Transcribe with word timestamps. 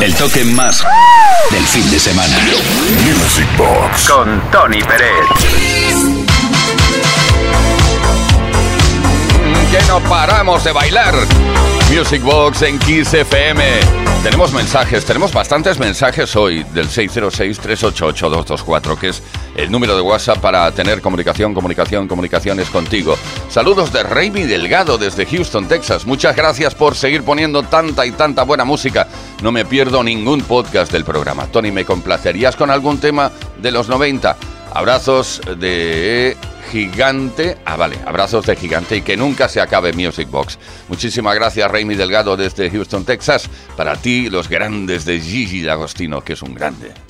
El 0.00 0.14
toque 0.14 0.44
más 0.44 0.82
del 1.50 1.66
fin 1.66 1.90
de 1.90 2.00
semana. 2.00 2.34
Music 3.04 3.46
Box. 3.58 4.08
Con 4.08 4.40
Tony 4.50 4.82
Pérez. 4.82 5.10
que 9.70 9.82
no 9.86 10.00
paramos 10.00 10.64
de 10.64 10.72
bailar. 10.72 11.14
Music 11.90 12.22
Box 12.22 12.62
en 12.62 12.78
Kiss 12.78 13.12
FM. 13.12 13.62
Tenemos 14.22 14.52
mensajes, 14.52 15.04
tenemos 15.04 15.32
bastantes 15.32 15.78
mensajes 15.78 16.34
hoy 16.34 16.64
del 16.74 16.88
606-388-224, 16.88 18.98
que 18.98 19.10
es 19.10 19.22
el 19.62 19.70
número 19.70 19.94
de 19.94 20.00
WhatsApp 20.00 20.38
para 20.38 20.70
tener 20.72 21.02
comunicación, 21.02 21.52
comunicación, 21.52 22.08
comunicaciones 22.08 22.70
contigo. 22.70 23.16
Saludos 23.48 23.92
de 23.92 24.02
Raimi 24.02 24.44
Delgado 24.44 24.96
desde 24.96 25.26
Houston, 25.26 25.68
Texas. 25.68 26.06
Muchas 26.06 26.34
gracias 26.34 26.74
por 26.74 26.94
seguir 26.96 27.22
poniendo 27.22 27.62
tanta 27.62 28.06
y 28.06 28.12
tanta 28.12 28.44
buena 28.44 28.64
música. 28.64 29.06
No 29.42 29.52
me 29.52 29.66
pierdo 29.66 30.02
ningún 30.02 30.40
podcast 30.42 30.90
del 30.90 31.04
programa. 31.04 31.46
Tony, 31.46 31.70
¿me 31.70 31.84
complacerías 31.84 32.56
con 32.56 32.70
algún 32.70 32.98
tema 32.98 33.30
de 33.60 33.70
los 33.70 33.88
90? 33.88 34.36
Abrazos 34.72 35.42
de 35.58 36.36
gigante. 36.70 37.58
Ah, 37.66 37.76
vale, 37.76 37.98
abrazos 38.06 38.46
de 38.46 38.56
gigante 38.56 38.96
y 38.96 39.02
que 39.02 39.16
nunca 39.16 39.48
se 39.48 39.60
acabe 39.60 39.92
Music 39.92 40.30
Box. 40.30 40.58
Muchísimas 40.88 41.34
gracias, 41.34 41.70
Raimi 41.70 41.96
Delgado, 41.96 42.36
desde 42.36 42.70
Houston, 42.70 43.04
Texas. 43.04 43.50
Para 43.76 43.96
ti, 43.96 44.30
los 44.30 44.48
grandes 44.48 45.04
de 45.04 45.20
Gigi 45.20 45.62
D'Agostino, 45.62 46.22
que 46.22 46.32
es 46.32 46.42
un 46.42 46.54
grande. 46.54 47.09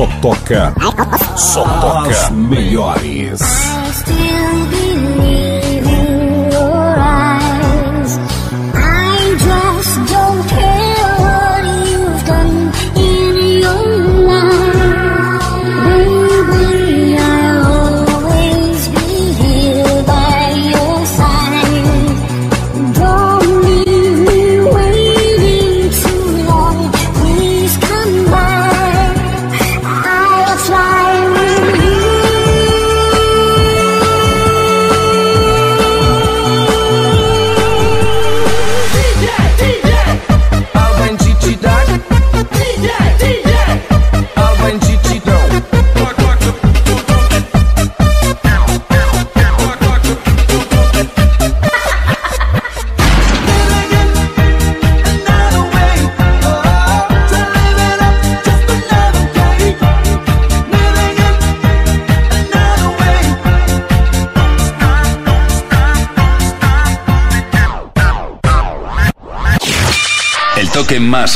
Só 0.00 0.06
toca. 0.22 0.72
Só 1.36 1.62
toca. 1.62 2.08
As 2.08 2.30
melhores. 2.30 3.42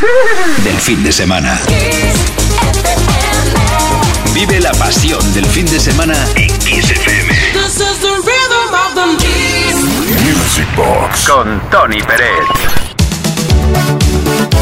Más 0.02 0.64
del 0.64 0.76
fin 0.80 1.04
de 1.04 1.12
semana. 1.12 1.60
Vive 4.32 4.58
la 4.58 4.72
pasión 4.72 5.20
del 5.34 5.46
fin 5.46 5.66
de 5.66 5.78
semana 5.78 6.14
en 6.34 6.58
Kiss 6.58 6.90
FM. 6.90 7.32
Music 10.24 10.66
Box 10.76 11.28
con 11.28 11.70
Tony 11.70 12.00
Pérez. 12.02 12.74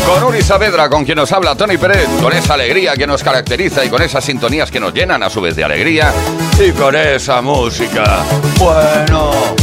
Con 0.06 0.22
Uri 0.24 0.42
Saavedra, 0.42 0.90
con 0.90 1.04
quien 1.04 1.16
nos 1.16 1.32
habla 1.32 1.54
Tony 1.54 1.78
Pérez, 1.78 2.08
con 2.20 2.32
esa 2.32 2.54
alegría 2.54 2.94
que 2.94 3.06
nos 3.06 3.22
caracteriza 3.22 3.84
y 3.84 3.88
con 3.88 4.02
esas 4.02 4.24
sintonías 4.24 4.70
que 4.70 4.80
nos 4.80 4.92
llenan 4.92 5.22
a 5.22 5.30
su 5.30 5.40
vez 5.40 5.56
de 5.56 5.64
alegría 5.64 6.12
y 6.58 6.72
con 6.72 6.94
esa 6.94 7.40
música. 7.40 8.24
Bueno, 8.58 9.54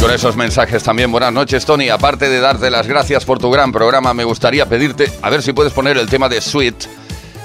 con 0.00 0.10
esos 0.12 0.36
mensajes 0.36 0.82
también, 0.82 1.10
buenas 1.10 1.32
noches 1.32 1.64
Tony. 1.64 1.88
Aparte 1.88 2.28
de 2.28 2.40
darte 2.40 2.70
las 2.70 2.86
gracias 2.86 3.24
por 3.24 3.38
tu 3.38 3.50
gran 3.50 3.72
programa, 3.72 4.14
me 4.14 4.24
gustaría 4.24 4.66
pedirte, 4.66 5.10
a 5.22 5.30
ver 5.30 5.42
si 5.42 5.52
puedes 5.52 5.72
poner 5.72 5.96
el 5.96 6.08
tema 6.08 6.28
de 6.28 6.40
Sweet 6.40 6.86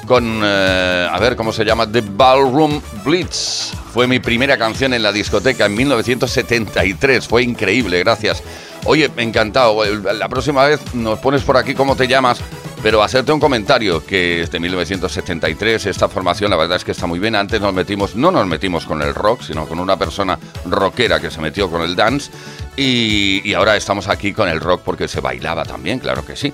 con, 0.06 0.42
eh, 0.44 1.08
a 1.12 1.20
ver 1.20 1.36
cómo 1.36 1.52
se 1.52 1.64
llama, 1.64 1.90
The 1.92 2.02
Ballroom 2.02 2.82
Blitz. 3.04 3.72
Fue 3.94 4.08
mi 4.08 4.20
primera 4.20 4.58
canción 4.58 4.94
en 4.94 5.02
la 5.02 5.12
discoteca 5.12 5.66
en 5.66 5.76
1973, 5.76 7.28
fue 7.28 7.44
increíble, 7.44 8.00
gracias. 8.00 8.44
Oye, 8.86 9.10
encantado, 9.18 9.84
la 9.86 10.30
próxima 10.30 10.66
vez 10.66 10.80
nos 10.94 11.20
pones 11.20 11.44
por 11.44 11.58
aquí 11.58 11.74
cómo 11.74 11.96
te 11.96 12.08
llamas 12.08 12.40
pero 12.84 13.02
hacerte 13.02 13.32
un 13.32 13.40
comentario 13.40 14.06
que 14.06 14.42
es 14.42 14.52
de 14.52 14.60
1973, 14.60 15.86
esta 15.86 16.10
formación 16.10 16.52
la 16.52 16.58
verdad 16.58 16.76
es 16.76 16.84
que 16.84 16.92
está 16.92 17.08
muy 17.08 17.18
bien. 17.18 17.34
Antes 17.34 17.62
nos 17.62 17.74
metimos, 17.74 18.18
no 18.18 18.30
nos 18.30 18.46
metimos 18.46 18.86
con 18.86 19.02
el 19.02 19.16
rock, 19.16 19.42
sino 19.42 19.66
con 19.66 19.80
una 19.80 19.98
persona 19.98 20.38
rockera 20.66 21.22
que 21.22 21.32
se 21.32 21.40
metió 21.40 21.72
con 21.72 21.82
el 21.82 21.96
dance 21.96 22.30
y, 22.76 23.54
ahora 23.54 23.78
estamos 23.78 24.10
aquí 24.10 24.34
con 24.34 24.50
el 24.50 24.60
rock 24.60 24.82
porque 24.84 25.08
se 25.08 25.22
bailaba 25.22 25.64
también, 25.64 26.00
claro 26.00 26.26
que 26.26 26.36
sí. 26.36 26.52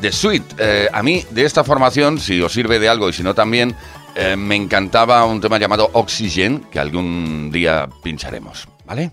The 0.00 0.10
Sweet, 0.10 0.42
eh, 0.58 0.88
a 0.92 1.02
mí 1.04 1.24
de 1.30 1.44
esta 1.44 1.62
formación, 1.62 2.18
si 2.18 2.40
os 2.40 2.52
sirve 2.52 2.80
de 2.80 2.88
algo 2.88 3.08
y 3.08 3.12
si 3.12 3.22
no 3.22 3.34
también, 3.34 3.76
eh, 4.16 4.34
me 4.36 4.56
encantaba 4.56 5.24
un 5.26 5.40
tema 5.40 5.58
llamado 5.58 5.90
Oxygen, 5.92 6.66
que 6.72 6.80
algún 6.80 7.50
día 7.52 7.88
pincharemos, 8.02 8.66
¿vale? 8.84 9.12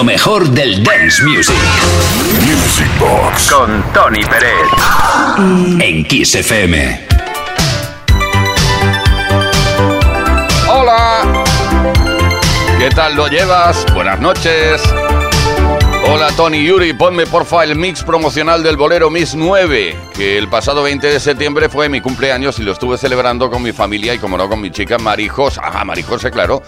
Lo 0.00 0.04
mejor 0.04 0.48
del 0.48 0.82
dance 0.82 1.22
music. 1.22 1.54
Music 2.46 2.88
Box. 2.98 3.50
Con 3.50 3.84
Tony 3.92 4.22
Pérez. 4.24 4.66
En 5.78 6.06
Kiss 6.06 6.36
FM. 6.36 7.06
Hola. 10.70 11.44
¿Qué 12.78 12.88
tal 12.88 13.14
lo 13.14 13.28
llevas? 13.28 13.84
Buenas 13.92 14.18
noches. 14.20 14.80
Hola 16.08 16.28
Tony 16.34 16.64
Yuri, 16.64 16.94
ponme 16.94 17.26
porfa 17.26 17.62
el 17.64 17.76
mix 17.76 18.02
promocional 18.02 18.62
del 18.62 18.78
bolero 18.78 19.10
Miss 19.10 19.34
9, 19.34 19.96
que 20.14 20.38
el 20.38 20.48
pasado 20.48 20.82
20 20.82 21.08
de 21.08 21.20
septiembre 21.20 21.68
fue 21.68 21.90
mi 21.90 22.00
cumpleaños 22.00 22.58
y 22.58 22.62
lo 22.62 22.72
estuve 22.72 22.96
celebrando 22.96 23.50
con 23.50 23.62
mi 23.62 23.72
familia 23.72 24.14
y 24.14 24.18
como 24.18 24.38
no 24.38 24.48
con 24.48 24.62
mi 24.62 24.70
chica 24.70 24.96
Marijos. 24.96 25.58
Ajá, 25.58 25.84
Marijose, 25.84 26.30
claro 26.30 26.62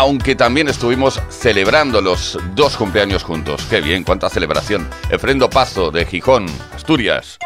aunque 0.00 0.34
también 0.34 0.66
estuvimos 0.66 1.20
celebrando 1.28 2.00
los 2.00 2.38
dos 2.54 2.78
cumpleaños 2.78 3.22
juntos. 3.22 3.66
Qué 3.68 3.82
bien, 3.82 4.02
cuánta 4.02 4.30
celebración. 4.30 4.88
Efrendo 5.10 5.50
Pazo, 5.50 5.90
de 5.90 6.06
Gijón, 6.06 6.46
Asturias. 6.74 7.36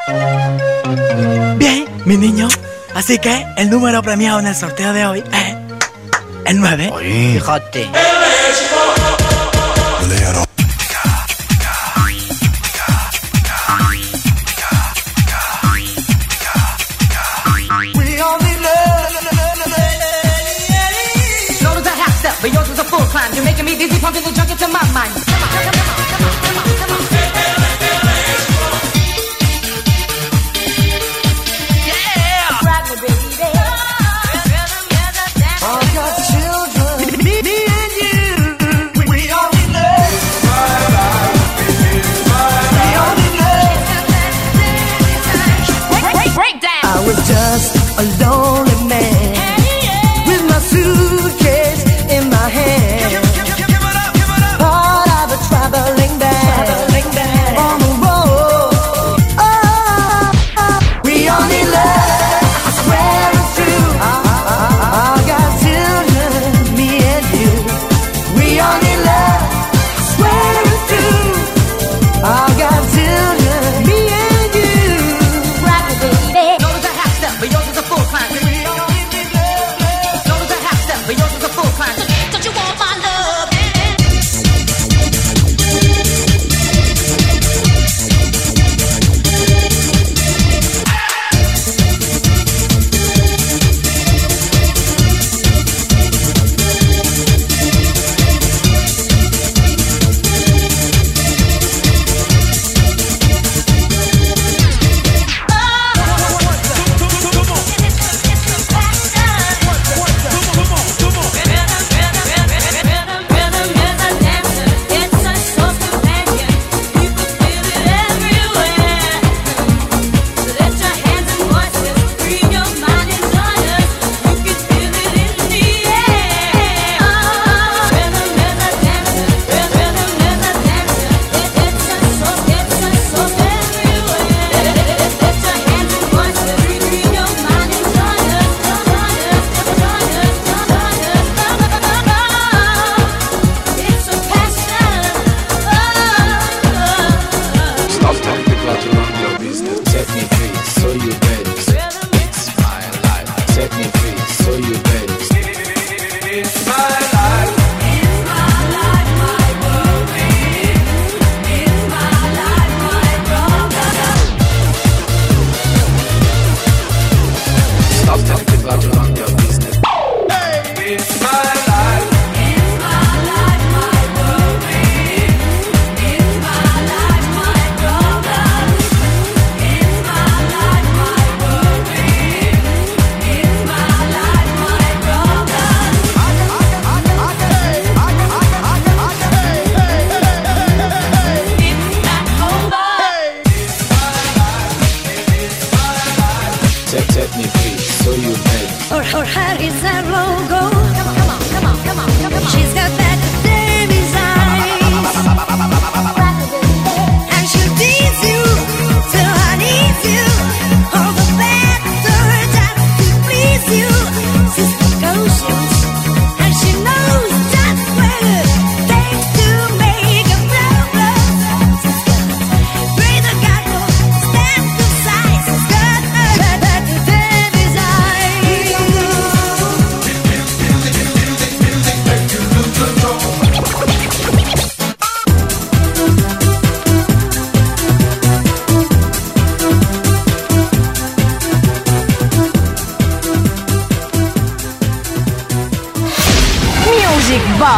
Bien, 1.57 1.85
mi 2.05 2.17
niño. 2.17 2.47
Así 2.95 3.19
que 3.19 3.45
el 3.57 3.71
número 3.71 4.05
premiado 4.05 4.39
en 4.39 4.47
el 4.47 4.55
sorteo 4.55 4.93
de 4.93 5.05
hoy 5.05 5.25
es 5.33 5.57
el 6.45 6.61
9. 6.61 6.93
Fíjate. 7.01 7.91
Me 23.75 23.81
dizzy, 23.89 23.99
pumping 23.99 24.23
the 24.23 24.31
junk 24.31 24.53
into 24.53 24.69
my 24.69 24.93
mind. 24.93 25.34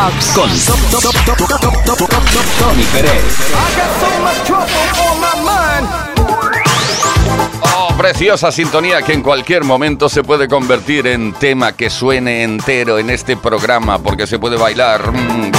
Box 0.07 0.33
con 0.35 0.49
Tony 2.61 2.85
Pérez. 2.93 3.25
Oh, 7.77 7.89
preciosa 7.97 8.53
sintonía 8.53 9.03
que 9.03 9.15
en 9.15 9.23
cualquier 9.23 9.65
momento 9.65 10.09
se 10.09 10.23
puede 10.23 10.47
convertir 10.47 11.09
en 11.09 11.33
tema 11.33 11.73
que 11.73 11.91
suene 11.91 12.45
entero 12.45 13.01
en 13.01 13.11
este 13.11 13.37
programa 13.37 13.99
porque 13.99 14.29
se 14.29 14.39
puede 14.39 14.57
bailar. 14.57 15.11
Mm, 15.11 15.51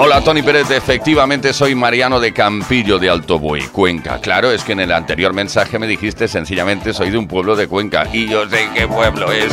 Hola 0.00 0.22
Tony 0.22 0.42
Pérez, 0.42 0.70
efectivamente 0.70 1.52
soy 1.52 1.74
Mariano 1.74 2.20
de 2.20 2.32
Campillo 2.32 3.00
de 3.00 3.10
Alto 3.10 3.40
Buey, 3.40 3.64
Cuenca. 3.66 4.20
Claro, 4.20 4.52
es 4.52 4.62
que 4.62 4.70
en 4.70 4.78
el 4.78 4.92
anterior 4.92 5.32
mensaje 5.32 5.76
me 5.76 5.88
dijiste 5.88 6.28
sencillamente 6.28 6.94
soy 6.94 7.10
de 7.10 7.18
un 7.18 7.26
pueblo 7.26 7.56
de 7.56 7.66
Cuenca 7.66 8.06
y 8.12 8.28
yo 8.28 8.48
sé 8.48 8.68
qué 8.76 8.86
pueblo 8.86 9.32
es. 9.32 9.52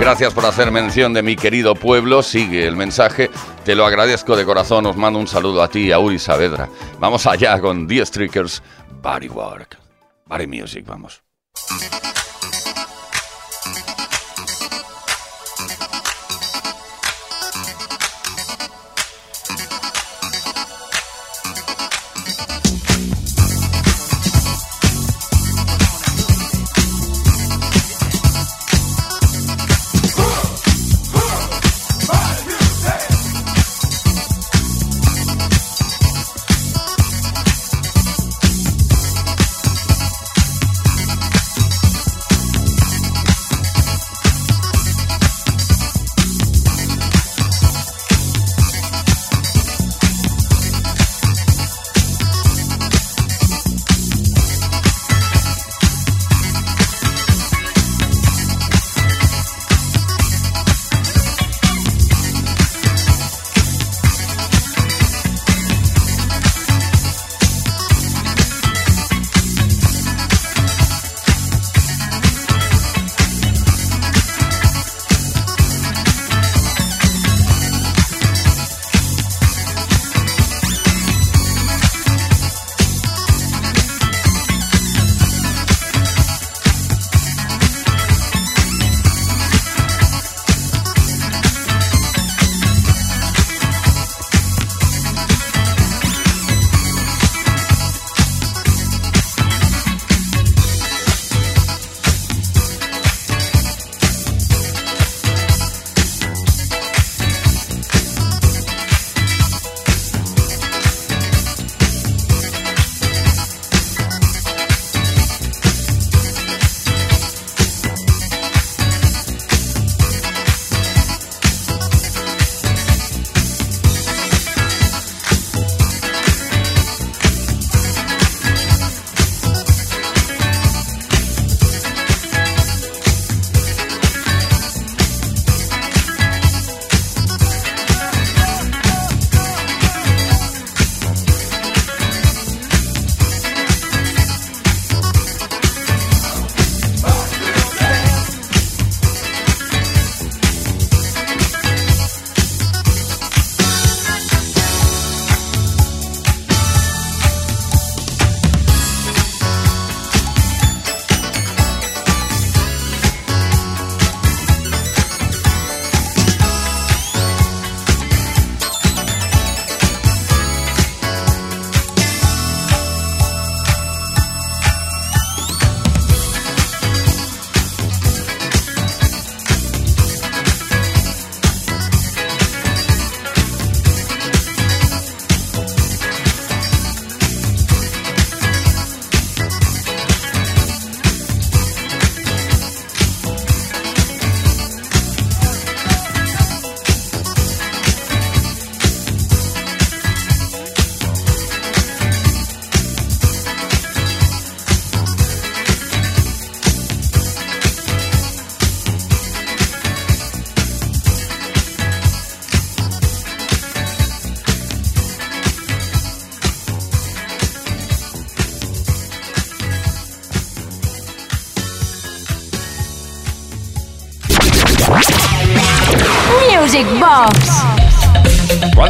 Gracias 0.00 0.34
por 0.34 0.44
hacer 0.44 0.72
mención 0.72 1.14
de 1.14 1.22
mi 1.22 1.36
querido 1.36 1.76
pueblo, 1.76 2.24
sigue 2.24 2.66
el 2.66 2.74
mensaje, 2.74 3.30
te 3.64 3.76
lo 3.76 3.86
agradezco 3.86 4.36
de 4.36 4.44
corazón, 4.44 4.86
os 4.86 4.96
mando 4.96 5.20
un 5.20 5.28
saludo 5.28 5.62
a 5.62 5.68
ti 5.68 5.92
a 5.92 6.00
Uri 6.00 6.18
Saavedra. 6.18 6.68
Vamos 6.98 7.24
allá 7.24 7.60
con 7.60 7.86
The 7.86 8.04
Streakers, 8.04 8.64
Bodywork. 9.00 9.78
Body 10.26 10.48
Music, 10.48 10.84
vamos. 10.84 11.22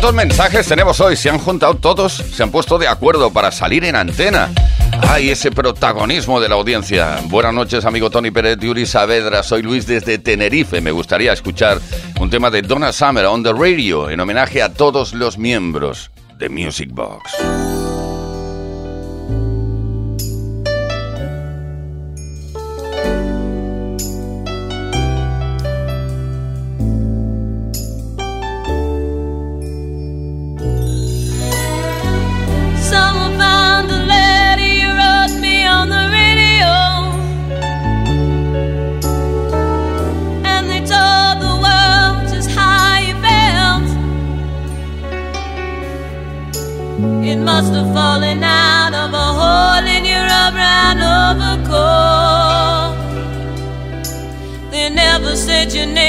¿Cuántos 0.06 0.24
mensajes 0.24 0.68
tenemos 0.68 1.00
hoy? 1.00 1.16
¿Se 1.16 1.28
han 1.30 1.38
juntado 1.38 1.74
todos? 1.74 2.12
¿Se 2.12 2.40
han 2.40 2.52
puesto 2.52 2.78
de 2.78 2.86
acuerdo 2.86 3.32
para 3.32 3.50
salir 3.50 3.82
en 3.82 3.96
antena? 3.96 4.52
¡Ay, 5.02 5.30
ese 5.30 5.50
protagonismo 5.50 6.40
de 6.40 6.48
la 6.48 6.54
audiencia! 6.54 7.18
Buenas 7.24 7.52
noches, 7.52 7.84
amigo 7.84 8.08
Tony 8.08 8.30
Pérez, 8.30 8.56
Yuri 8.60 8.86
Saavedra. 8.86 9.42
Soy 9.42 9.62
Luis 9.62 9.84
desde 9.84 10.18
Tenerife. 10.18 10.80
Me 10.80 10.92
gustaría 10.92 11.32
escuchar 11.32 11.80
un 12.20 12.30
tema 12.30 12.50
de 12.50 12.62
Donna 12.62 12.92
Summer 12.92 13.26
on 13.26 13.42
the 13.42 13.52
radio 13.52 14.08
en 14.08 14.20
homenaje 14.20 14.62
a 14.62 14.72
todos 14.72 15.12
los 15.12 15.38
miembros 15.38 16.12
de 16.38 16.50
Music 16.50 16.90
Box. 16.92 17.75
imagination. 55.66 56.05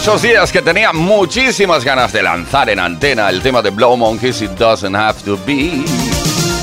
Muchos 0.00 0.22
días 0.22 0.50
que 0.50 0.62
tenía 0.62 0.94
muchísimas 0.94 1.84
ganas 1.84 2.10
de 2.10 2.22
lanzar 2.22 2.70
en 2.70 2.78
antena 2.78 3.28
el 3.28 3.42
tema 3.42 3.60
de 3.60 3.68
Blow 3.68 3.98
Monkeys, 3.98 4.40
It 4.40 4.52
Doesn't 4.52 4.96
Have 4.96 5.20
to 5.26 5.38
Be 5.44 5.84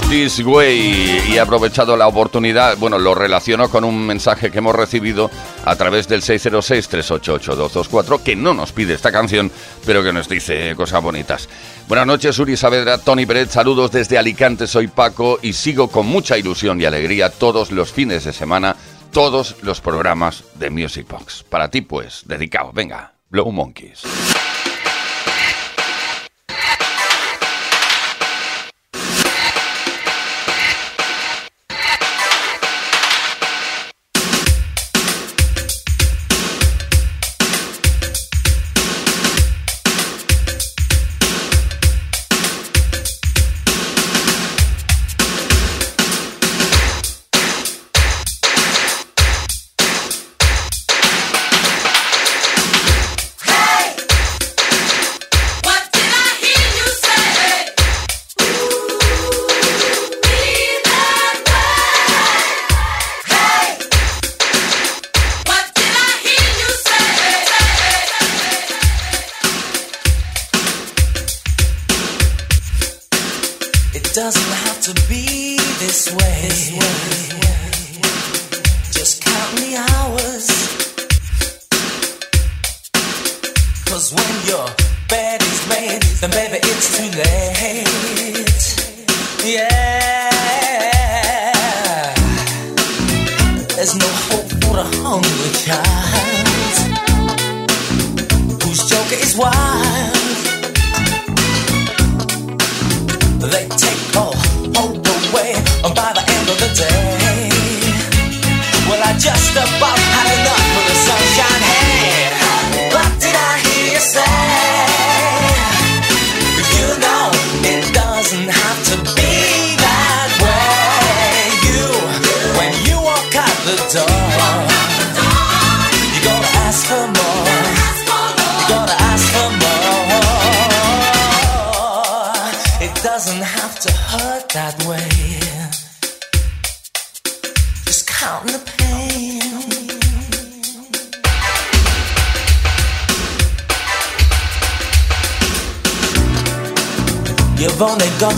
This 0.10 0.40
Way. 0.40 1.22
Y 1.30 1.36
he 1.36 1.40
aprovechado 1.40 1.96
la 1.96 2.08
oportunidad, 2.08 2.78
bueno, 2.78 2.98
lo 2.98 3.14
relaciono 3.14 3.70
con 3.70 3.84
un 3.84 4.08
mensaje 4.08 4.50
que 4.50 4.58
hemos 4.58 4.76
recibido 4.76 5.30
a 5.66 5.76
través 5.76 6.08
del 6.08 6.24
606-388-224, 6.24 8.24
que 8.24 8.36
no 8.36 8.56
nos 8.56 8.72
pide 8.72 8.96
esta 8.96 9.12
canción, 9.12 9.52
pero 9.86 10.04
que 10.04 10.12
nos 10.12 10.28
dice 10.28 10.74
cosas 10.76 11.04
bonitas. 11.04 11.48
Buenas 11.88 12.08
noches, 12.08 12.40
Uri 12.40 12.58
Saavedra, 12.58 12.98
Tony 12.98 13.28
Pérez, 13.28 13.52
saludos 13.52 13.92
desde 13.92 14.18
Alicante, 14.18 14.66
soy 14.66 14.88
Paco 14.88 15.38
y 15.44 15.54
sigo 15.54 15.90
con 15.90 16.08
mucha 16.08 16.40
ilusión 16.40 16.82
y 16.82 16.86
alegría 16.86 17.30
todos 17.30 17.70
los 17.70 17.92
fines 17.92 18.24
de 18.24 18.34
semana 18.34 18.76
todos 19.12 19.58
los 19.62 19.80
programas 19.80 20.44
de 20.56 20.72
Music 20.72 21.08
Box. 21.08 21.46
Para 21.48 21.70
ti, 21.70 21.82
pues, 21.82 22.24
dedicado. 22.26 22.72
Venga, 22.74 23.14
Blow 23.30 23.52
Monkeys. 23.52 24.06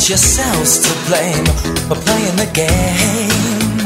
Yourselves 0.10 0.80
to 0.80 0.90
blame 1.06 1.46
for 1.86 1.94
playing 2.02 2.36
the 2.42 2.50
game. 2.50 3.78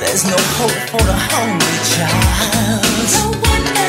There's 0.00 0.24
no 0.24 0.40
hope 0.56 0.80
for 0.88 1.04
the 1.04 1.18
hungry 1.28 1.78
child. 1.92 2.88
No 3.20 3.36
wonder. 3.36 3.88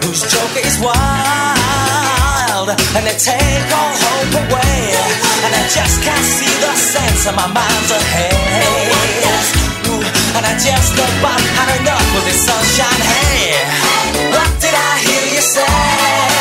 Whose 0.00 0.24
joke 0.32 0.56
is 0.64 0.80
wild. 0.80 2.72
And 2.96 3.04
they 3.04 3.12
take 3.20 3.68
all 3.68 3.92
hope 4.00 4.48
away. 4.48 4.96
No 4.96 5.04
and 5.44 5.52
I 5.60 5.64
just 5.68 6.00
can't 6.00 6.24
see 6.24 6.54
the 6.64 6.72
sense 6.72 7.28
of 7.28 7.36
my 7.36 7.52
mind's 7.52 7.90
ahead. 7.92 8.32
Ooh, 9.92 10.00
and 10.40 10.44
I 10.46 10.56
just 10.56 10.96
about 10.96 11.36
had 11.36 11.68
enough 11.84 12.16
of 12.16 12.24
this 12.24 12.40
sunshine. 12.48 13.02
Hey 13.12 13.98
what 14.32 14.57
say 15.40 16.37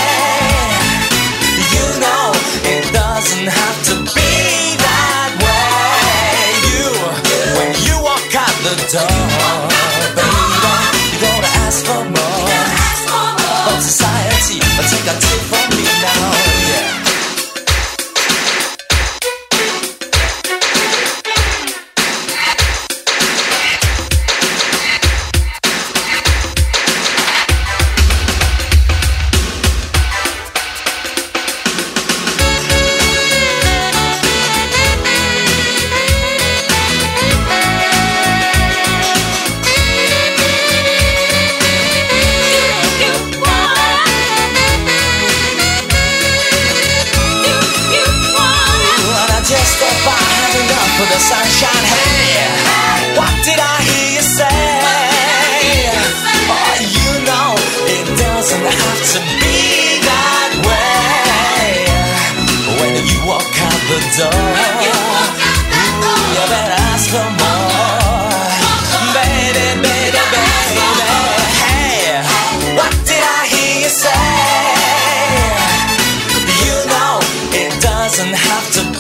doesn't 78.18 78.34
have 78.34 78.72
to 78.72 78.97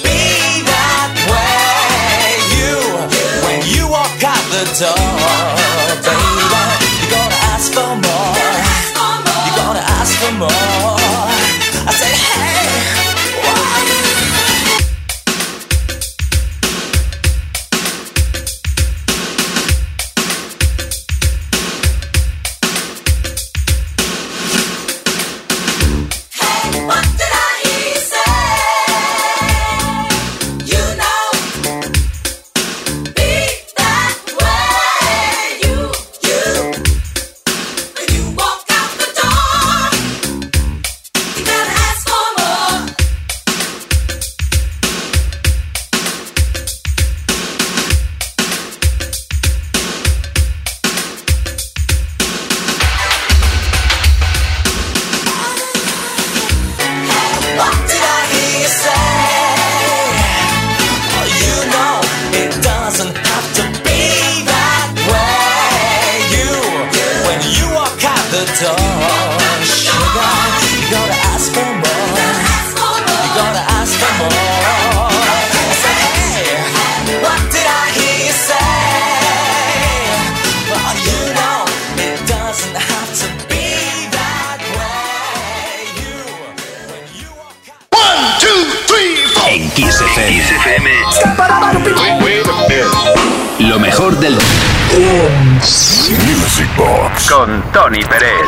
Box. 97.08 97.30
Con 97.30 97.72
Tony 97.72 98.04
Pérez. 98.04 98.48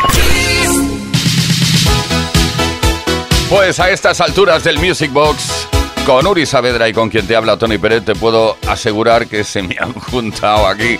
Pues 3.49 3.79
a 3.79 3.89
estas 3.89 4.21
alturas 4.21 4.63
del 4.63 4.77
Music 4.79 5.11
Box, 5.11 5.67
con 6.05 6.25
Uri 6.27 6.45
Saavedra 6.45 6.87
y 6.87 6.93
con 6.93 7.09
quien 7.09 7.25
te 7.25 7.35
habla 7.35 7.57
Tony 7.57 7.77
Pérez, 7.77 8.05
te 8.05 8.15
puedo 8.15 8.57
asegurar 8.67 9.27
que 9.27 9.43
se 9.43 9.61
me 9.61 9.77
han 9.79 9.93
juntado 10.11 10.67
aquí 10.67 10.99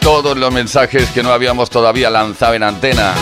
todos 0.00 0.36
los 0.36 0.52
mensajes 0.52 1.08
que 1.10 1.22
no 1.22 1.32
habíamos 1.32 1.70
todavía 1.70 2.10
lanzado 2.10 2.54
en 2.54 2.62
antena. 2.62 3.14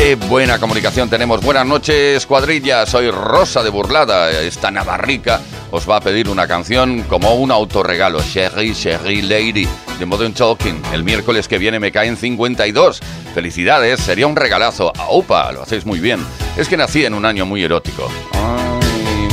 Qué 0.00 0.14
buena 0.14 0.58
comunicación 0.58 1.10
tenemos. 1.10 1.42
Buenas 1.42 1.66
noches, 1.66 2.24
cuadrilla. 2.24 2.86
Soy 2.86 3.10
Rosa 3.10 3.62
de 3.62 3.68
Burlada. 3.68 4.30
Esta 4.30 4.70
navarrica 4.70 5.42
os 5.70 5.88
va 5.88 5.96
a 5.96 6.00
pedir 6.00 6.30
una 6.30 6.48
canción 6.48 7.02
como 7.02 7.34
un 7.34 7.50
autorregalo. 7.50 8.22
Sherry, 8.22 8.72
Sherry 8.72 9.20
Lady, 9.20 9.68
de 9.98 10.06
Modern 10.06 10.32
Talking. 10.32 10.80
El 10.94 11.04
miércoles 11.04 11.46
que 11.46 11.58
viene 11.58 11.78
me 11.78 11.92
caen 11.92 12.16
52. 12.16 12.98
Felicidades, 13.34 14.00
sería 14.00 14.26
un 14.26 14.36
regalazo. 14.36 14.90
Aupa, 14.96 15.52
lo 15.52 15.64
hacéis 15.64 15.84
muy 15.84 16.00
bien. 16.00 16.24
Es 16.56 16.66
que 16.66 16.78
nací 16.78 17.04
en 17.04 17.12
un 17.12 17.26
año 17.26 17.44
muy 17.44 17.62
erótico. 17.62 18.10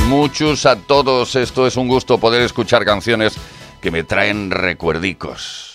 Muchos 0.06 0.66
a 0.66 0.76
todos. 0.76 1.34
Esto 1.34 1.66
es 1.66 1.78
un 1.78 1.88
gusto 1.88 2.18
poder 2.18 2.42
escuchar 2.42 2.84
canciones 2.84 3.32
que 3.80 3.90
me 3.90 4.04
traen 4.04 4.50
recuerdicos. 4.50 5.72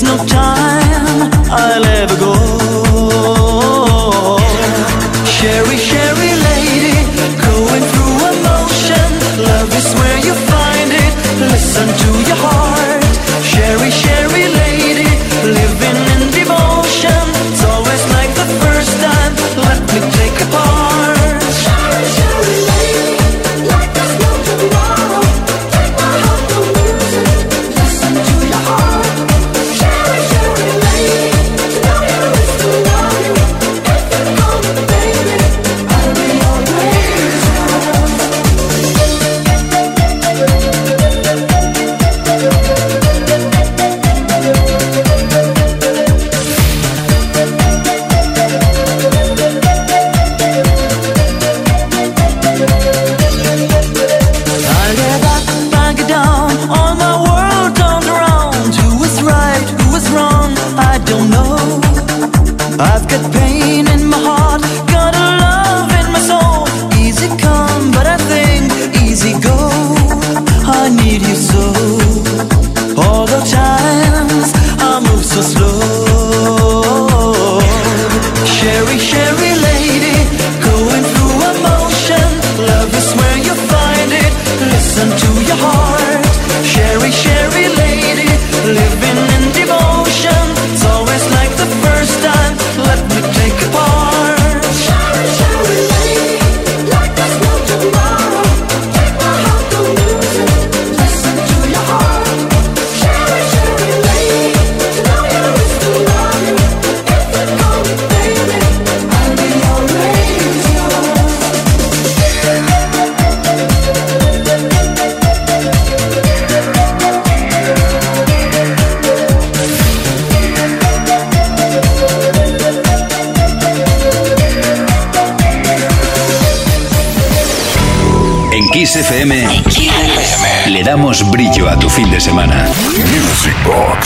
There's 0.00 0.16
no 0.16 0.24
time 0.26 1.28
I'll 1.50 1.84
ever 1.84 2.16
go. 2.20 2.34
Sherry, 5.26 5.76
Sherry 5.76 6.32
lady, 6.46 6.94
going 7.42 7.82
through 7.90 8.18
emotion. 8.30 9.08
Love 9.42 9.74
is 9.74 9.92
where 9.94 10.18
you 10.24 10.34
find 10.34 10.92
it. 10.92 11.14
Listen 11.50 11.88
to 11.88 12.28
your 12.28 12.36
heart. 12.36 12.67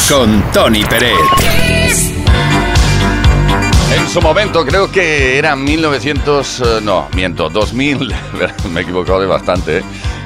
Con 0.09 0.43
Tony 0.53 0.85
Pérez. 0.85 1.13
En 3.95 4.09
su 4.09 4.21
momento, 4.21 4.65
creo 4.65 4.91
que 4.91 5.39
era 5.39 5.55
1900, 5.57 6.61
eh, 6.61 6.65
no, 6.83 7.09
miento, 7.15 7.49
2000, 7.49 8.15
me 8.71 8.81
he 8.81 8.83
equivocado 8.83 9.21
de 9.21 9.27
bastante, 9.27 9.79
¿eh? 9.79 9.83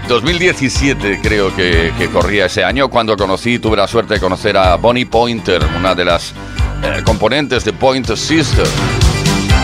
2017 0.08 1.20
creo 1.20 1.54
que, 1.54 1.92
que 1.98 2.08
corría 2.08 2.46
ese 2.46 2.62
año 2.62 2.88
cuando 2.88 3.16
conocí, 3.16 3.58
tuve 3.58 3.76
la 3.76 3.88
suerte 3.88 4.14
de 4.14 4.20
conocer 4.20 4.56
a 4.56 4.76
Bonnie 4.76 5.06
Pointer, 5.06 5.64
una 5.76 5.94
de 5.96 6.04
las 6.04 6.32
eh, 6.82 7.02
componentes 7.04 7.64
de 7.64 7.72
Pointer 7.72 8.16
Sister. 8.16 8.66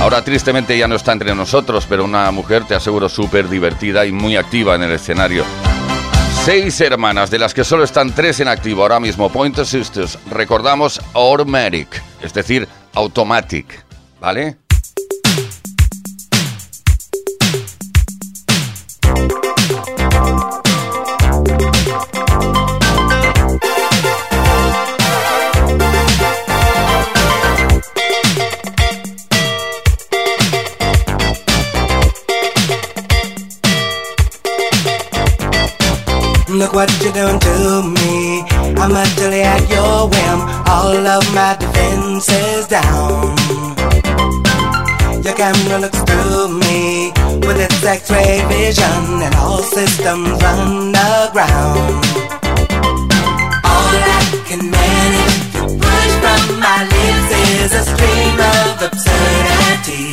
Ahora 0.00 0.24
tristemente 0.24 0.76
ya 0.76 0.88
no 0.88 0.96
está 0.96 1.12
entre 1.12 1.32
nosotros, 1.34 1.86
pero 1.88 2.04
una 2.04 2.28
mujer, 2.32 2.64
te 2.64 2.74
aseguro, 2.74 3.08
súper 3.08 3.48
divertida 3.48 4.04
y 4.04 4.10
muy 4.10 4.36
activa 4.36 4.74
en 4.74 4.82
el 4.82 4.92
escenario. 4.92 5.44
Seis 6.44 6.80
hermanas, 6.80 7.30
de 7.30 7.38
las 7.38 7.54
que 7.54 7.62
solo 7.62 7.84
están 7.84 8.12
tres 8.12 8.40
en 8.40 8.48
activo 8.48 8.82
ahora 8.82 8.98
mismo, 8.98 9.30
Pointer 9.30 9.64
Sisters. 9.64 10.18
Recordamos 10.28 11.00
Automatic, 11.14 12.02
es 12.20 12.34
decir, 12.34 12.66
Automatic, 12.94 13.84
¿vale? 14.20 14.56
What 36.72 36.90
you 37.02 37.12
done 37.12 37.38
to 37.38 37.82
me. 37.82 38.40
I'm 38.80 38.92
utterly 38.92 39.42
at 39.42 39.68
your 39.68 40.08
whim. 40.08 40.40
All 40.66 41.06
of 41.06 41.22
my 41.34 41.54
defenses 41.60 42.66
down. 42.66 43.36
Your 45.22 45.34
camera 45.34 45.78
looks 45.80 46.00
through 46.00 46.48
me 46.48 47.12
with 47.46 47.60
its 47.60 47.84
X-ray 47.84 48.40
vision, 48.48 49.20
and 49.20 49.34
all 49.34 49.62
systems 49.62 50.30
run 50.42 50.96
aground. 50.96 52.04
All 53.68 53.94
I 54.16 54.22
can 54.48 54.70
manage 54.70 55.52
to 55.52 55.60
push 55.76 56.12
from 56.24 56.58
my 56.58 56.88
lips 56.88 57.30
is 57.60 57.72
a 57.74 57.84
stream 57.84 58.40
of 58.40 58.82
absurdity. 58.88 60.11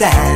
understand. 0.00 0.33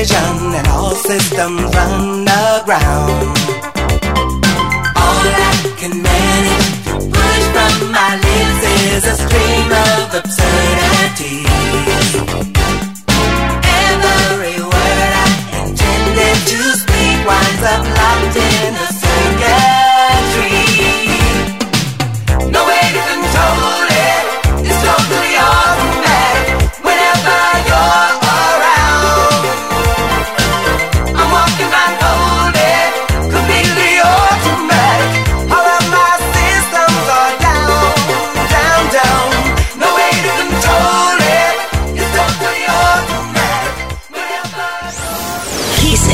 Vision, 0.00 0.54
and 0.54 0.66
all 0.68 0.94
systems 0.94 1.62
run 1.74 2.26
aground. 2.26 3.39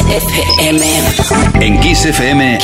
FM. 0.04 0.80
En 1.60 1.80
Kiss 1.80 2.04
FM, 2.04 2.58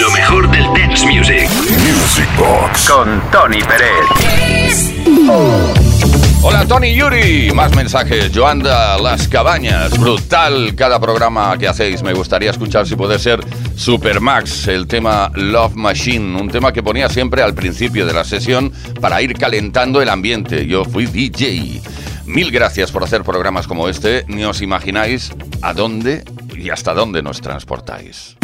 lo 0.00 0.10
mejor 0.10 0.50
del 0.50 0.64
dance 0.72 1.06
music. 1.06 1.48
Music 1.48 2.28
Box. 2.38 2.88
Con 2.88 3.20
Tony 3.30 3.60
Pérez. 3.62 4.92
Hola 6.42 6.66
Tony 6.66 6.94
Yuri, 6.94 7.52
más 7.54 7.74
mensajes. 7.76 8.32
Joanda 8.34 8.98
Las 8.98 9.28
Cabañas, 9.28 9.96
brutal 9.98 10.74
cada 10.74 10.98
programa 10.98 11.56
que 11.58 11.68
hacéis. 11.68 12.02
Me 12.02 12.14
gustaría 12.14 12.50
escuchar 12.50 12.86
si 12.86 12.96
puede 12.96 13.18
ser 13.18 13.40
Supermax, 13.76 14.68
el 14.68 14.86
tema 14.86 15.30
Love 15.34 15.74
Machine, 15.74 16.40
un 16.40 16.48
tema 16.48 16.72
que 16.72 16.82
ponía 16.82 17.08
siempre 17.10 17.42
al 17.42 17.54
principio 17.54 18.06
de 18.06 18.14
la 18.14 18.24
sesión 18.24 18.72
para 19.00 19.20
ir 19.20 19.34
calentando 19.34 20.00
el 20.00 20.08
ambiente. 20.08 20.66
Yo 20.66 20.84
fui 20.84 21.06
DJ. 21.06 21.82
Mil 22.24 22.50
gracias 22.50 22.90
por 22.90 23.04
hacer 23.04 23.22
programas 23.22 23.66
como 23.66 23.88
este. 23.88 24.24
Ni 24.28 24.44
os 24.44 24.62
imagináis 24.62 25.32
a 25.62 25.74
dónde 25.74 26.24
y 26.60 26.70
hasta 26.70 26.94
dónde 26.94 27.22
nos 27.22 27.40
transportáis. 27.40 28.39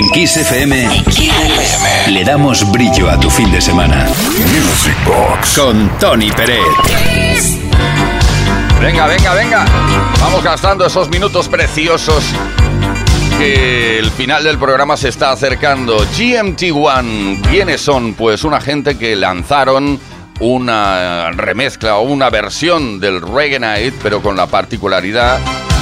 En 0.00 0.08
Kiss 0.12 0.34
FM, 0.38 1.04
le 2.08 2.24
damos 2.24 2.72
brillo 2.72 3.10
a 3.10 3.20
tu 3.20 3.28
fin 3.28 3.52
de 3.52 3.60
semana. 3.60 4.06
Music 4.06 4.96
Box. 5.04 5.58
Con 5.58 5.90
Tony 5.98 6.30
Pérez. 6.30 6.58
Venga, 8.80 9.06
venga, 9.06 9.34
venga. 9.34 9.66
Vamos 10.18 10.42
gastando 10.42 10.86
esos 10.86 11.10
minutos 11.10 11.50
preciosos 11.50 12.24
que 13.36 13.98
el 13.98 14.10
final 14.10 14.42
del 14.42 14.56
programa 14.56 14.96
se 14.96 15.10
está 15.10 15.32
acercando. 15.32 15.98
GMT 15.98 16.62
One, 16.72 17.42
¿quiénes 17.50 17.82
son? 17.82 18.14
Pues 18.14 18.42
una 18.42 18.62
gente 18.62 18.96
que 18.96 19.14
lanzaron 19.16 20.00
una 20.40 21.30
remezcla 21.32 21.98
o 21.98 22.04
una 22.04 22.30
versión 22.30 23.00
del 23.00 23.20
Reggae 23.20 23.60
Night, 23.60 23.94
pero 24.02 24.22
con 24.22 24.34
la 24.34 24.46
particularidad 24.46 25.38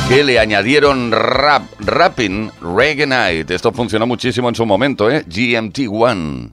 que 0.08 0.24
le 0.24 0.38
añadieron 0.38 1.12
rap, 1.12 1.62
rapping 1.80 2.50
Reggae 2.62 3.06
Night. 3.06 3.50
Esto 3.50 3.72
funcionó 3.72 4.06
muchísimo 4.06 4.48
en 4.48 4.54
su 4.54 4.64
momento, 4.64 5.10
¿eh? 5.10 5.22
GMT 5.26 5.80
One. 5.90 6.50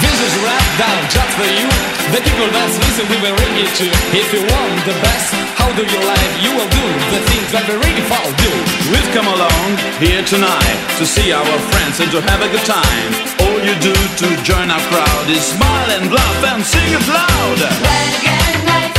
This 0.00 0.18
is 0.26 0.34
rap 0.44 0.66
down 0.78 1.00
just 1.10 1.32
for 1.38 1.46
you. 1.46 1.68
The 2.14 2.20
people 2.22 2.48
that's 2.50 2.76
listen, 2.78 3.06
we 3.10 3.16
will 3.22 3.36
ring 3.36 3.56
it 3.64 3.70
too. 3.76 3.90
If 4.16 4.32
you 4.32 4.40
want 4.40 4.84
the 4.86 4.96
best, 5.02 5.47
how 5.58 5.68
do 5.74 5.82
you 5.82 6.00
like? 6.06 6.32
You 6.40 6.50
will 6.54 6.70
do 6.70 6.86
the 7.14 7.20
things 7.30 7.50
that 7.52 7.64
the 7.66 7.76
really 7.82 8.04
fall 8.06 8.30
do. 8.38 8.50
We've 8.94 9.10
come 9.10 9.26
along 9.26 9.68
here 9.98 10.22
tonight 10.22 10.78
to 10.98 11.04
see 11.04 11.34
our 11.34 11.58
friends 11.70 11.98
and 11.98 12.10
to 12.14 12.20
have 12.22 12.40
a 12.46 12.48
good 12.48 12.66
time. 12.66 13.10
All 13.42 13.58
you 13.58 13.74
do 13.82 13.94
to 13.94 14.26
join 14.46 14.70
our 14.70 14.84
crowd 14.90 15.26
is 15.28 15.42
smile 15.42 15.90
and 15.98 16.06
laugh 16.14 16.40
and 16.54 16.62
sing 16.62 16.90
it 16.94 17.04
loud. 17.10 17.58
Reggae 17.82 18.46
night, 18.70 18.94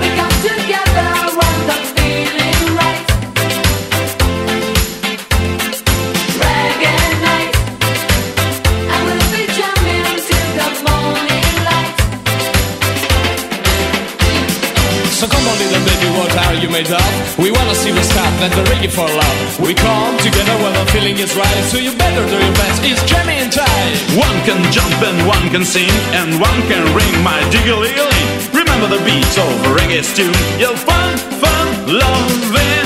we 0.00 0.08
come 0.14 0.36
together 0.46 1.10
when 1.38 1.85
you 16.66 16.72
made 16.72 16.90
up. 16.90 17.38
We 17.38 17.50
wanna 17.50 17.74
see 17.74 17.92
the 17.92 18.02
stuff 18.02 18.32
that 18.40 18.50
the 18.50 18.64
reggae 18.70 18.90
for 18.90 19.06
love. 19.06 19.60
We 19.60 19.74
come 19.74 20.14
together 20.18 20.54
when 20.62 20.72
the 20.74 20.86
feeling 20.90 21.18
is 21.18 21.36
right, 21.36 21.62
so 21.70 21.78
you 21.78 21.92
better 21.94 22.24
do 22.26 22.36
your 22.36 22.56
best. 22.58 22.82
It's 22.82 23.02
jamming 23.06 23.50
time. 23.50 23.92
One 24.18 24.36
can 24.48 24.60
jump 24.72 24.96
and 25.02 25.18
one 25.26 25.46
can 25.50 25.64
sing 25.64 25.90
and 26.18 26.40
one 26.40 26.60
can 26.70 26.82
ring 26.98 27.14
my 27.22 27.38
diggly 27.54 27.94
Remember 28.52 28.88
the 28.96 29.02
beats 29.04 29.36
of 29.38 29.52
reggae 29.76 30.02
tune. 30.16 30.34
You'll 30.58 30.76
find 30.76 31.20
fun 31.42 31.66
loving. 31.86 32.85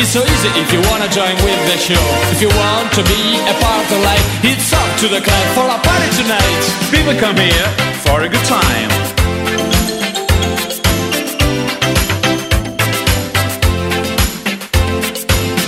It's 0.00 0.08
so 0.08 0.22
easy 0.24 0.48
if 0.58 0.72
you 0.72 0.80
wanna 0.88 1.08
join 1.08 1.36
with 1.44 1.60
the 1.68 1.76
show. 1.76 2.00
If 2.32 2.40
you 2.40 2.48
want 2.48 2.90
to 2.94 3.02
be 3.02 3.36
a 3.36 3.54
part 3.60 3.84
of 3.92 4.00
life, 4.02 4.24
it's 4.42 4.72
up 4.72 4.98
to 5.00 5.08
the 5.08 5.20
club 5.20 5.46
for 5.52 5.66
a 5.68 5.76
party 5.76 6.08
tonight. 6.16 6.62
People 6.90 7.12
come 7.20 7.36
here 7.36 7.68
for 8.00 8.22
a 8.22 8.28
good 8.30 8.46
time. 8.46 8.88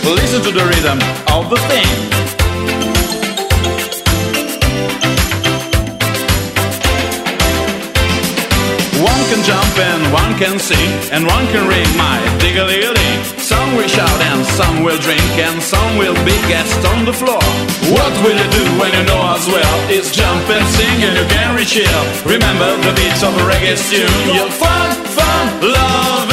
Listen 0.02 0.40
to 0.40 0.50
the 0.50 0.64
rhythm 0.64 0.98
of 1.28 1.50
the 1.50 1.58
thing. 1.68 2.21
Can 10.42 10.58
sing 10.58 10.90
and 11.14 11.24
one 11.24 11.46
can 11.54 11.68
ring 11.68 11.86
my 11.96 12.18
diggly 12.42 12.82
Some 13.38 13.76
will 13.76 13.86
shout 13.86 14.20
and 14.30 14.44
some 14.58 14.82
will 14.82 14.98
drink 14.98 15.22
and 15.38 15.62
some 15.62 15.96
will 15.96 16.18
be 16.26 16.34
guests 16.50 16.84
on 16.92 17.04
the 17.04 17.12
floor. 17.12 17.42
What 17.94 18.12
will 18.24 18.36
you 18.42 18.48
do 18.58 18.64
when 18.80 18.90
you 18.92 19.04
know 19.06 19.22
as 19.36 19.46
well? 19.46 19.74
It's 19.88 20.10
jump 20.10 20.42
and 20.50 20.66
sing 20.76 20.98
and 21.06 21.14
you 21.18 21.26
can 21.34 21.54
reach 21.54 21.74
here. 21.74 22.02
Remember 22.26 22.70
the 22.86 22.92
beats 22.98 23.22
of 23.22 23.32
a 23.38 23.44
reggae 23.50 23.78
tune. 23.88 24.34
You'll 24.34 24.50
find 24.50 24.96
fun 25.14 25.46
loving. 25.74 26.31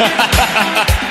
Ha 0.00 0.06
ha 0.06 0.46
ha 0.54 0.84
ha! 0.84 1.09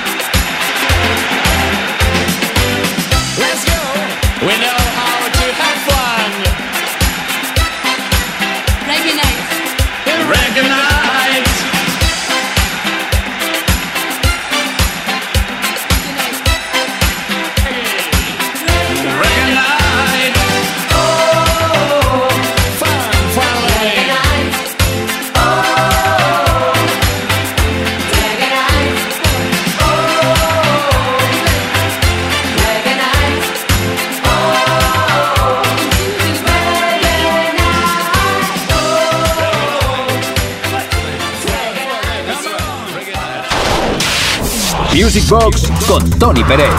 Music 45.12 45.28
Box 45.28 45.68
con 45.88 46.08
Tony 46.20 46.44
Pérez. 46.44 46.70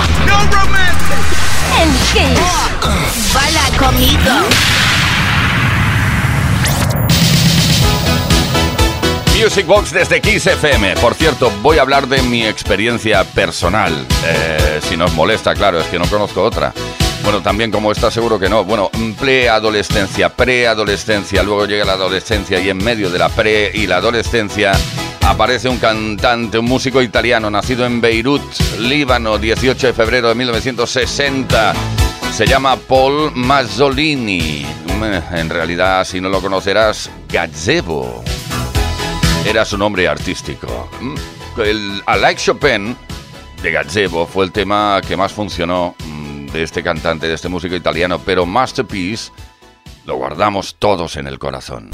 En 1.82 1.92
Kiss. 2.14 3.34
Baila 3.34 3.78
conmigo. 3.78 4.32
Music 9.38 9.68
Box 9.68 9.92
desde 9.92 10.22
Kiss 10.22 10.48
FM. 10.48 10.96
Por 11.02 11.14
cierto, 11.14 11.52
voy 11.62 11.80
a 11.80 11.82
hablar 11.82 12.08
de 12.08 12.22
mi 12.22 12.46
experiencia 12.46 13.26
personal. 13.26 14.08
Eh, 14.26 14.80
si 14.82 14.96
nos 14.96 15.12
molesta, 15.12 15.54
claro, 15.54 15.82
es 15.82 15.88
que 15.88 16.00
no 16.00 16.06
conozco 16.06 16.42
otra. 16.42 16.72
Bueno, 17.24 17.42
también 17.42 17.70
como 17.70 17.92
está 17.92 18.10
seguro 18.12 18.40
que 18.40 18.48
no. 18.48 18.64
Bueno, 18.64 18.90
preadolescencia, 19.20 20.30
preadolescencia, 20.30 21.44
luego 21.44 21.66
llega 21.66 21.84
la 21.84 21.94
adolescencia 21.94 22.62
y 22.62 22.70
en 22.70 22.78
medio 22.78 23.10
de 23.10 23.20
la 23.20 23.28
pre 23.28 23.72
y 23.74 23.88
la 23.88 23.98
adolescencia 23.98 24.72
aparece 25.26 25.70
un 25.70 25.78
cantante, 25.78 26.58
un 26.58 26.66
músico 26.66 27.02
italiano 27.02 27.50
nacido 27.50 27.86
en 27.86 28.02
Beirut, 28.02 28.42
Líbano, 28.80 29.38
18 29.38 29.88
de 29.88 29.94
febrero 29.94 30.30
de 30.30 30.36
1960. 30.36 31.74
Se 32.34 32.46
llama 32.48 32.76
Paul 32.78 33.32
Mazzolini. 33.36 34.66
Mm, 34.88 35.36
En 35.36 35.50
realidad, 35.50 36.06
si 36.06 36.22
no 36.22 36.30
lo 36.30 36.42
conocerás, 36.42 37.10
Gazebo 37.30 38.24
era 39.46 39.66
su 39.66 39.78
nombre 39.78 40.08
artístico. 40.08 40.90
Mm, 41.00 41.16
El 41.62 42.04
Like 42.06 42.42
Chopin 42.42 42.96
de 43.62 43.72
Gazebo 43.72 44.26
fue 44.26 44.46
el 44.46 44.52
tema 44.52 45.02
que 45.08 45.16
más 45.18 45.32
funcionó 45.34 45.96
mm, 46.06 46.48
de 46.48 46.64
este 46.64 46.82
cantante, 46.84 47.28
de 47.28 47.34
este 47.36 47.50
músico 47.50 47.76
italiano, 47.76 48.20
pero 48.26 48.46
Masterpiece 48.46 49.32
lo 50.06 50.16
guardamos 50.16 50.76
todos 50.80 51.16
en 51.18 51.28
el 51.28 51.38
corazón. 51.38 51.90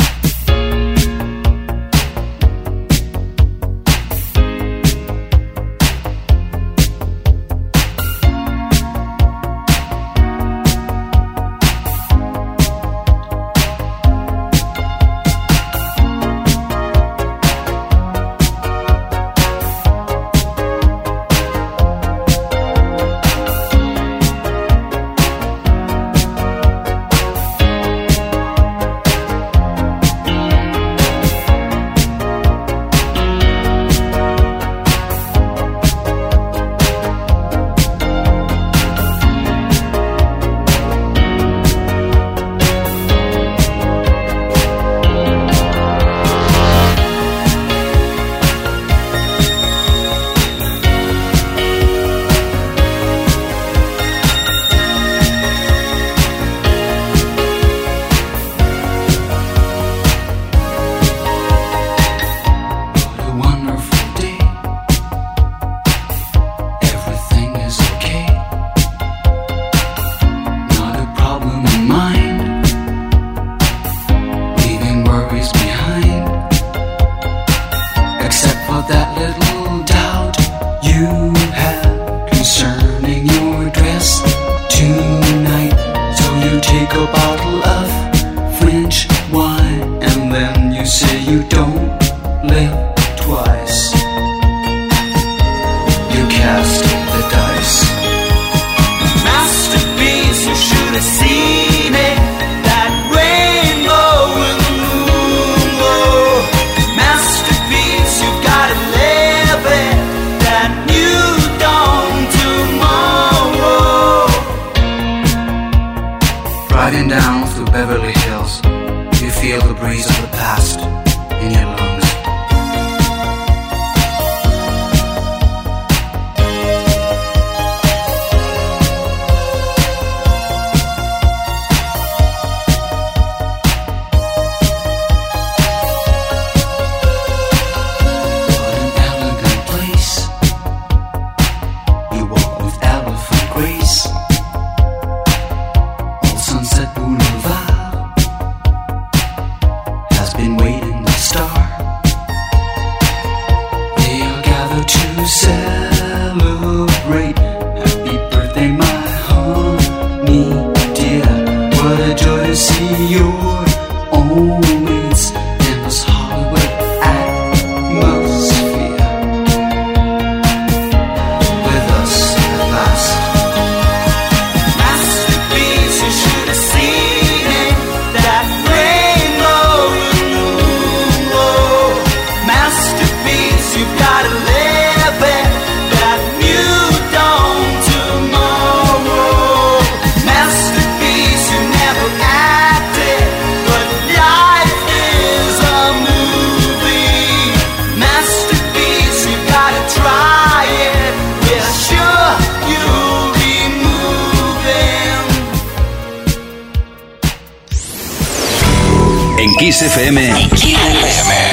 En 209.80 209.89
Kiss 209.89 209.95
FM 209.95 210.49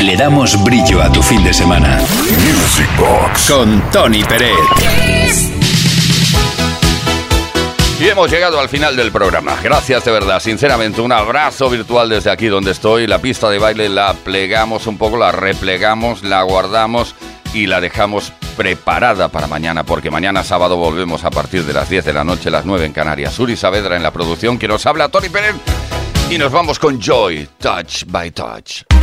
le 0.01 0.17
damos 0.17 0.63
brillo 0.65 1.03
a 1.03 1.13
tu 1.13 1.23
fin 1.23 1.45
de 1.45 1.53
semana. 1.53 1.99
Music 1.99 2.89
Box 2.99 3.51
con 3.51 3.91
Tony 3.91 4.25
Pérez. 4.25 4.55
Y 8.01 8.09
hemos 8.09 8.31
llegado 8.31 8.59
al 8.59 8.71
final 8.71 8.97
del 8.97 9.13
programa. 9.13 9.59
Gracias 9.63 10.07
de 10.07 10.11
verdad, 10.11 10.41
sinceramente, 10.41 11.03
un 11.03 11.13
abrazo 11.13 11.69
virtual 11.69 12.09
desde 12.09 12.31
aquí 12.31 12.47
donde 12.47 12.71
estoy. 12.71 13.07
La 13.07 13.19
pista 13.19 13.51
de 13.51 13.59
baile 13.59 13.91
la 13.91 14.15
plegamos 14.15 14.87
un 14.87 14.97
poco, 14.97 15.19
la 15.19 15.31
replegamos, 15.31 16.23
la 16.23 16.43
guardamos 16.45 17.15
y 17.53 17.67
la 17.67 17.83
dejamos 17.83 18.33
preparada 18.57 19.29
para 19.29 19.49
mañana, 19.49 19.85
porque 19.85 20.11
mañana 20.11 20.45
sábado 20.45 20.79
volvemos 20.79 21.25
a 21.25 21.31
partir 21.31 21.65
de 21.65 21.75
las 21.75 21.91
10 21.91 22.07
de 22.07 22.13
la 22.15 22.25
noche, 22.25 22.51
las 22.51 22.65
9 22.65 22.87
en 22.87 22.93
Canarias. 22.95 23.39
Uri 23.39 23.55
Saavedra 23.55 23.97
en 23.97 24.03
la 24.03 24.13
producción, 24.13 24.59
que 24.59 24.69
nos 24.69 24.87
habla 24.87 25.11
Tony 25.11 25.29
Pérez. 25.29 25.57
Y 26.31 26.39
nos 26.39 26.51
vamos 26.51 26.79
con 26.79 27.01
Joy, 27.01 27.49
Touch 27.61 28.05
by 28.07 28.31
Touch. 28.31 28.94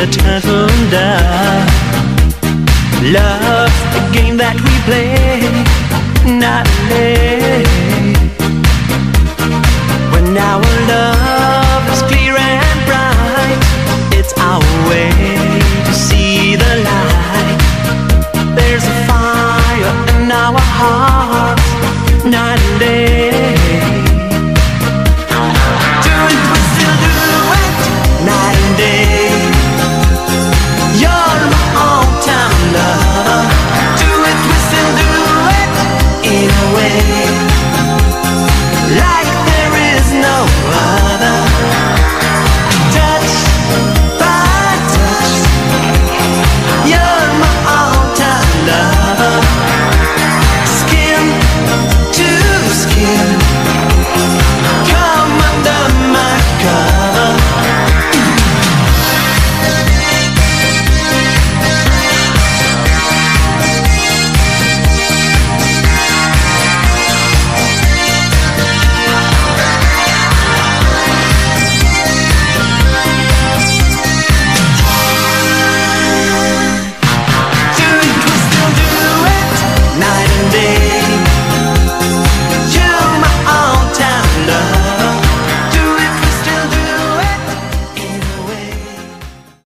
that 0.00 0.12
turns 0.12 0.44
thunder 0.44 1.12
Love's 3.12 3.80
the 3.94 4.02
game 4.16 4.36
that 4.38 4.56
we 4.64 4.74
play 4.88 5.44
Not 6.40 6.66
late 6.88 7.29